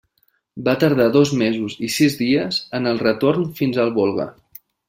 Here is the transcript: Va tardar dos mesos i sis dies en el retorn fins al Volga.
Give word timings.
Va 0.67 0.73
tardar 0.83 1.05
dos 1.15 1.33
mesos 1.43 1.75
i 1.89 1.91
sis 1.97 2.17
dies 2.23 2.61
en 2.81 2.93
el 2.93 3.05
retorn 3.07 3.49
fins 3.61 3.83
al 3.85 3.97
Volga. 4.03 4.31